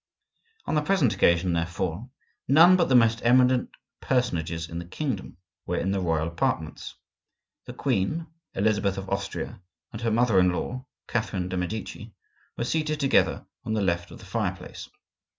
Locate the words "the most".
2.89-3.21